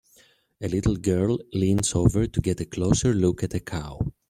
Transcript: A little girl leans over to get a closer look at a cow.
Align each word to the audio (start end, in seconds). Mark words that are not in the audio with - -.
A 0.59 0.67
little 0.67 0.95
girl 0.95 1.37
leans 1.53 1.93
over 1.93 2.25
to 2.25 2.41
get 2.41 2.59
a 2.59 2.65
closer 2.65 3.13
look 3.13 3.43
at 3.43 3.53
a 3.53 3.59
cow. 3.59 3.99